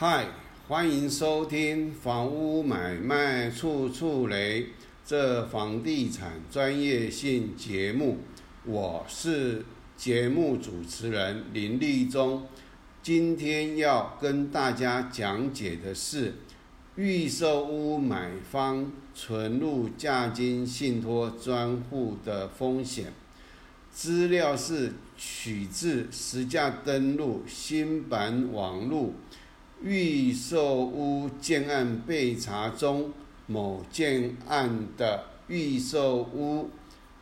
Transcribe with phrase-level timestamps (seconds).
[0.00, 0.28] 嗨，
[0.68, 4.62] 欢迎收听《房屋买卖处处雷》
[5.04, 8.18] 这房地产专业性节目，
[8.64, 9.64] 我是
[9.96, 12.46] 节目主持人林立忠。
[13.02, 16.34] 今天要跟大家讲解的是
[16.94, 23.12] 预售屋买方存入价金信托专户的风险。
[23.90, 29.14] 资料是取自实价登录新版网路。
[29.82, 33.12] 预售屋建案备查中
[33.46, 36.68] 某建案的预售屋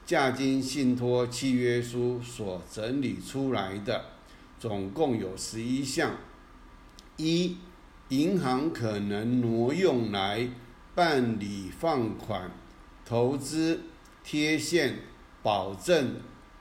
[0.07, 4.05] 价金信托契约书所整理出来的，
[4.59, 6.13] 总共有十一项。
[7.17, 7.57] 一、
[8.09, 10.49] 银行可能挪用来
[10.95, 12.51] 办理放款、
[13.05, 13.81] 投资、
[14.25, 15.01] 贴现、
[15.43, 16.17] 保证、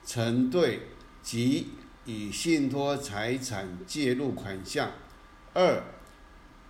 [0.06, 0.82] 承兑
[1.22, 1.68] 及
[2.06, 4.92] 以信托财产介入款项。
[5.58, 5.82] 二、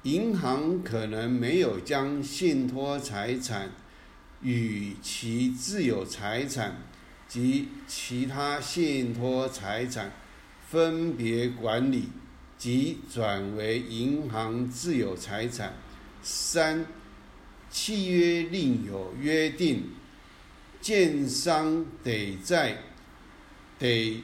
[0.04, 3.72] 银行可能没有将信托财产
[4.44, 6.84] 与其自有财产
[7.28, 10.12] 及其他信托财产
[10.70, 12.10] 分别管理
[12.60, 15.74] 及转为银行自有财产。
[16.22, 16.86] 三、
[17.72, 19.90] 契约另有约定，
[20.80, 22.84] 建商得在
[23.80, 24.22] 得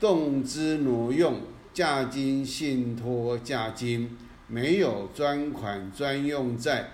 [0.00, 1.40] 动之挪用。
[1.76, 4.16] 价金信托价金
[4.48, 6.92] 没有专款专用在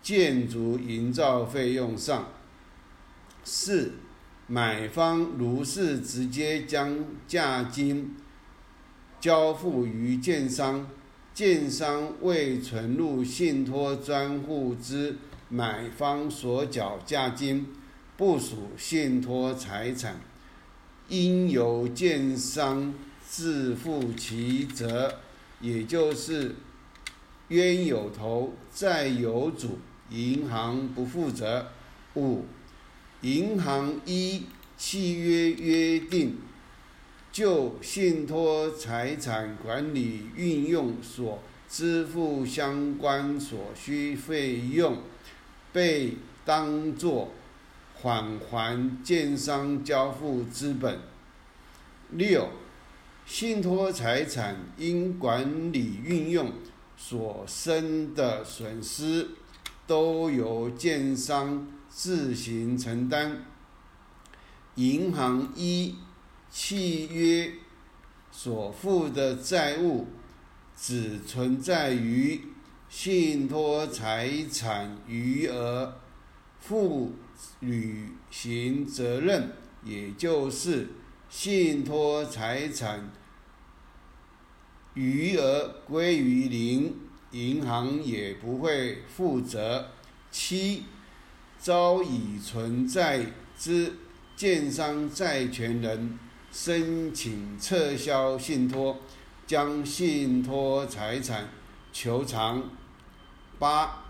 [0.00, 2.28] 建筑营造费用上。
[3.44, 3.92] 四，
[4.46, 8.16] 买方如是直接将价金
[9.20, 10.88] 交付于建商，
[11.34, 15.18] 建商未存入信托专户之
[15.50, 17.66] 买方所缴价金
[18.16, 20.18] 不属信托财产，
[21.10, 22.94] 应由建商。
[23.34, 25.20] 自负其责，
[25.62, 26.54] 也就是
[27.48, 29.78] 冤有头债有主，
[30.10, 31.66] 银行不负责。
[32.14, 32.44] 五、
[33.22, 34.42] 银行依
[34.76, 36.36] 契约约定
[37.32, 44.98] 就信托财产管理运用所支付相关所需费用，
[45.72, 47.32] 被当作
[48.02, 50.98] 返还建商交付资本。
[52.10, 52.46] 六。
[53.24, 56.52] 信托财产因管理运用
[56.96, 59.28] 所生的损失，
[59.86, 63.44] 都由建商自行承担。
[64.74, 65.94] 银行依
[66.50, 67.52] 契约
[68.30, 70.06] 所负的债务，
[70.76, 72.40] 只存在于
[72.88, 76.00] 信托财产余额，
[76.58, 77.12] 负
[77.60, 79.52] 履行责任，
[79.84, 80.88] 也就是
[81.34, 83.10] 信托财产。
[84.92, 86.94] 余额归于零，
[87.30, 89.88] 银行也不会负责。
[90.30, 90.82] 七，
[91.58, 93.24] 遭已存在
[93.58, 93.94] 之
[94.36, 96.18] 建商债权人
[96.52, 98.98] 申请撤销信托，
[99.46, 101.48] 将信托财产
[101.94, 102.62] 求偿。
[103.58, 104.04] 八，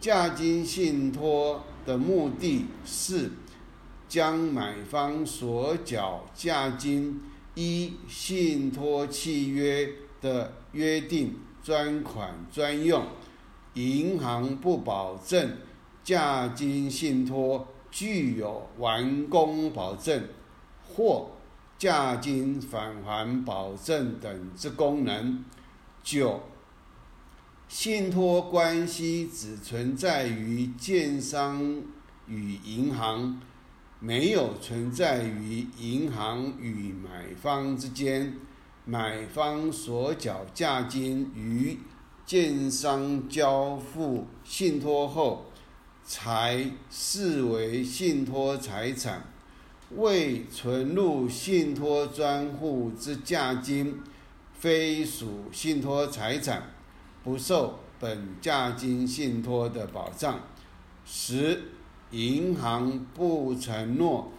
[0.00, 3.32] 价金信托的目的是
[4.08, 7.20] 将买方所缴价金。
[7.54, 13.04] 一信托契约的约定专款专用，
[13.74, 15.56] 银行不保证
[16.04, 20.22] 价金信托具有完工保证
[20.86, 21.30] 或
[21.76, 25.44] 价金返还保证等之功能。
[26.04, 26.40] 九，
[27.66, 31.82] 信托关系只存在于建商
[32.28, 33.40] 与银行。
[34.00, 38.32] 没有存在于银行与买方之间，
[38.84, 41.76] 买方所缴价金于
[42.24, 45.46] 建商交付信托后，
[46.04, 49.24] 才视为信托财产。
[49.96, 54.00] 未存入信托专户之价金，
[54.52, 56.70] 非属信托财产，
[57.24, 60.38] 不受本价金信托的保障。
[61.04, 61.72] 十。
[62.10, 64.32] 银行不承诺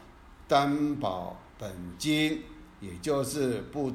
[0.48, 2.42] 担保本金，
[2.82, 3.94] 也就是不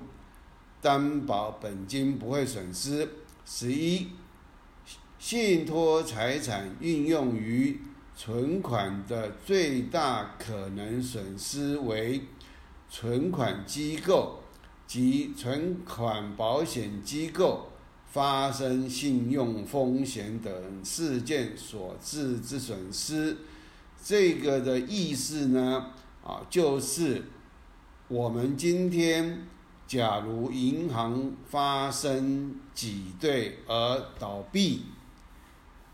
[0.80, 3.08] 担保本金不会损失。
[3.44, 4.06] 十一，
[5.18, 7.80] 信托财产运用于
[8.16, 12.22] 存款的最大可能损失为
[12.88, 14.40] 存款机构
[14.86, 17.70] 及存款保险机构
[18.12, 23.36] 发生信用风险等事件所致之损失。
[24.06, 25.92] 这个的意思呢，
[26.22, 27.24] 啊，就是
[28.06, 29.46] 我们今天
[29.86, 34.82] 假如银行发生挤兑而倒闭，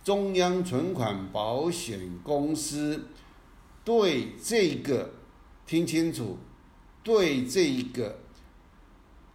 [0.03, 3.07] 中央存款保险公司
[3.85, 5.13] 对这个
[5.65, 6.37] 听清楚，
[7.05, 8.19] 对这个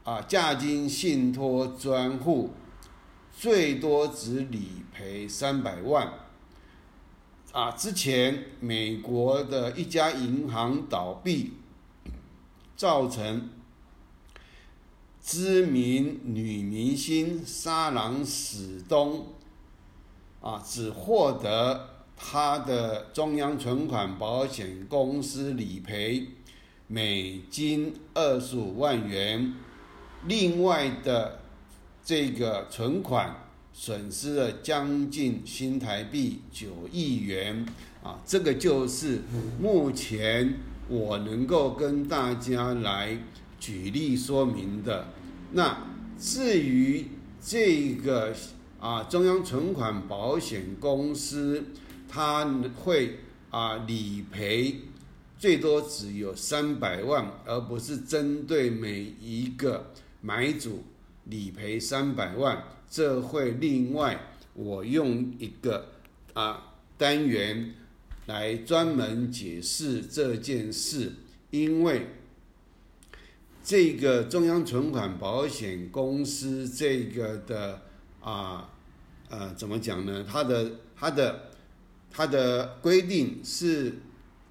[0.04, 2.52] 啊价金信托专户
[3.32, 6.25] 最多只理赔三百万。
[7.56, 11.54] 啊，之前美国的一家银行倒闭，
[12.76, 13.50] 造成
[15.22, 19.28] 知名女明星沙朗史东。
[20.42, 26.28] 啊，只获得他的中央存款保险公司理赔
[26.88, 29.56] 美金二十五万元，
[30.26, 31.40] 另外的
[32.04, 33.45] 这个存款
[33.78, 37.66] 损失了将近新台币九亿元。
[38.02, 39.20] 啊，这个就是
[39.60, 40.54] 目前
[40.88, 43.18] 我能够跟大家来
[43.60, 45.10] 举例说明的。
[45.52, 45.86] 那
[46.18, 47.06] 至于
[47.40, 48.34] 这个。
[48.78, 51.64] 啊，中央存款保险公司，
[52.08, 52.46] 它
[52.76, 53.18] 会
[53.50, 54.76] 啊理赔
[55.40, 60.84] 最多只有三百万，而不是针对每一个买主
[61.26, 62.64] 理赔三百万。
[62.90, 64.20] 这会另外
[64.54, 65.90] 我用一个
[66.34, 67.74] 啊单元
[68.26, 71.12] 来专门解释这件事，
[71.52, 72.08] 因为
[73.64, 77.82] 这个中央存款保险公司这个的
[78.22, 78.72] 啊。
[79.28, 80.24] 呃，怎么讲呢？
[80.24, 81.50] 它的它的
[82.12, 83.92] 它的规定是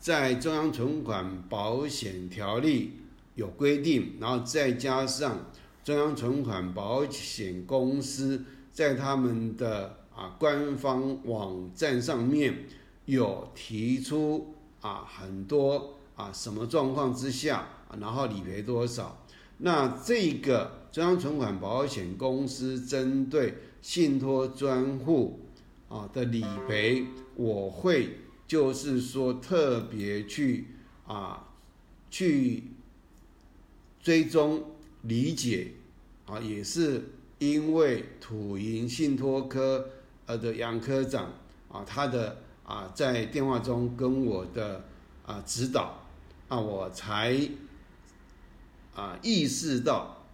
[0.00, 2.90] 在中央存款保险条例
[3.36, 5.48] 有规定，然后再加上
[5.84, 8.42] 中央存款保险公司
[8.72, 12.66] 在他们的啊官方网站上面
[13.04, 17.68] 有提出啊很多啊什么状况之下，
[18.00, 19.24] 然后理赔多少。
[19.58, 23.54] 那这个中央存款保险公司针对。
[23.84, 25.40] 信托专户
[25.90, 27.04] 啊的理赔，
[27.34, 30.68] 我会就是说特别去
[31.06, 31.48] 啊
[32.10, 32.62] 去
[34.02, 34.64] 追踪
[35.04, 35.72] 理解
[36.26, 37.02] 啊，也是
[37.38, 39.88] 因为土银信托科
[40.26, 41.32] 呃的杨科长
[41.70, 44.84] 啊，他的啊在电话中跟我的
[45.24, 46.06] 啊指导
[46.48, 47.38] 啊，我才
[48.94, 50.24] 啊意识到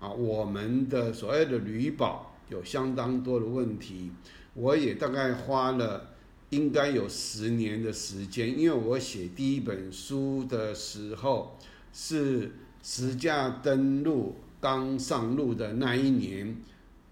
[0.00, 2.32] 啊我们的所谓的旅保。
[2.50, 4.12] 有相当多的问题，
[4.52, 6.10] 我也大概花了
[6.50, 11.58] 应该有十年的时间，因为我写第一本书的时候
[11.90, 12.52] 是
[12.86, 16.54] 实价登录刚上路的那一年，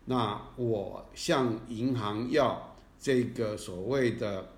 [0.04, 4.50] 那我向银行要这个所谓的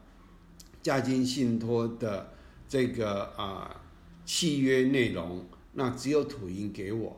[0.82, 2.32] 价金信托的
[2.68, 3.80] 这个啊
[4.24, 7.16] 契约内容，那只有土银给我。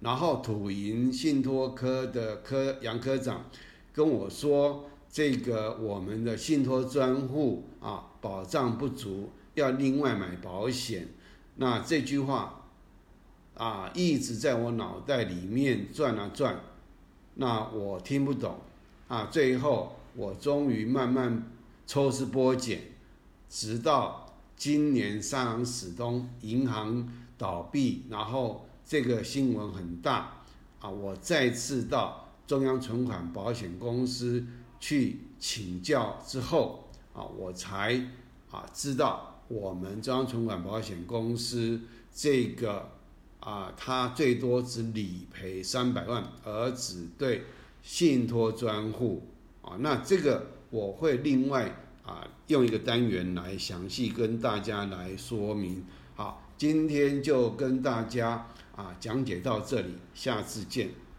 [0.00, 3.44] 然后土银信托科的科杨科长
[3.92, 11.08] 跟我说：“这个我们的信托专户啊，保障不足，要另外买保险。”
[11.56, 12.63] 那这句话
[13.56, 16.60] 啊，一直在我脑袋里面转啊转。
[17.34, 18.58] 那我听不懂
[19.08, 19.28] 啊。
[19.30, 21.50] 最后我终于慢慢
[21.86, 22.80] 抽丝剥茧，
[23.48, 28.66] 直到今年沙朗史东银行倒闭，然后。
[28.86, 30.30] 这个新闻很大
[30.78, 30.90] 啊！
[30.90, 34.46] 我再次到中央存款保险公司
[34.78, 37.94] 去请教之后啊，我才
[38.50, 41.80] 啊知道我们中央存款保险公司
[42.14, 42.90] 这个
[43.44, 47.42] 啊，它最多只理赔三百万，而只对
[47.82, 49.28] 信托专户
[49.62, 49.76] 啊。
[49.78, 55.84] 那这个我会另外啊用一个单元来详细跟大家来说明。
[56.16, 58.46] 好，今天就跟大家。
[58.76, 60.90] 啊，讲解到这里，下次见。